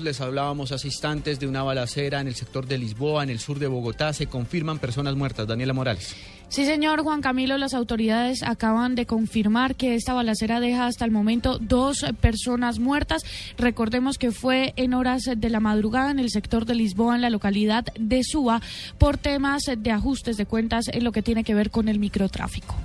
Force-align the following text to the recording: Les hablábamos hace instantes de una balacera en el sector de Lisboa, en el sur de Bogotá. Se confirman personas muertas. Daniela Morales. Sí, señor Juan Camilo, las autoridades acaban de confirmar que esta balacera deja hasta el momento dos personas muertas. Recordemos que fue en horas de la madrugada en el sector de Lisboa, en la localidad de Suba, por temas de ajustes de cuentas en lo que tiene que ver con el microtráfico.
Les 0.00 0.20
hablábamos 0.20 0.70
hace 0.70 0.86
instantes 0.86 1.40
de 1.40 1.48
una 1.48 1.64
balacera 1.64 2.20
en 2.20 2.28
el 2.28 2.36
sector 2.36 2.68
de 2.68 2.78
Lisboa, 2.78 3.24
en 3.24 3.30
el 3.30 3.40
sur 3.40 3.58
de 3.58 3.66
Bogotá. 3.66 4.12
Se 4.12 4.28
confirman 4.28 4.78
personas 4.78 5.16
muertas. 5.16 5.48
Daniela 5.48 5.72
Morales. 5.72 6.14
Sí, 6.48 6.66
señor 6.66 7.02
Juan 7.02 7.20
Camilo, 7.20 7.58
las 7.58 7.74
autoridades 7.74 8.44
acaban 8.44 8.94
de 8.94 9.06
confirmar 9.06 9.74
que 9.74 9.96
esta 9.96 10.14
balacera 10.14 10.60
deja 10.60 10.86
hasta 10.86 11.04
el 11.04 11.10
momento 11.10 11.58
dos 11.58 12.06
personas 12.20 12.78
muertas. 12.78 13.24
Recordemos 13.58 14.18
que 14.18 14.30
fue 14.30 14.72
en 14.76 14.94
horas 14.94 15.24
de 15.36 15.50
la 15.50 15.58
madrugada 15.58 16.12
en 16.12 16.20
el 16.20 16.30
sector 16.30 16.64
de 16.64 16.76
Lisboa, 16.76 17.16
en 17.16 17.22
la 17.22 17.30
localidad 17.30 17.86
de 17.98 18.22
Suba, 18.22 18.62
por 18.98 19.18
temas 19.18 19.64
de 19.64 19.90
ajustes 19.90 20.36
de 20.36 20.46
cuentas 20.46 20.86
en 20.92 21.02
lo 21.02 21.10
que 21.10 21.22
tiene 21.22 21.42
que 21.42 21.54
ver 21.54 21.72
con 21.72 21.88
el 21.88 21.98
microtráfico. 21.98 22.76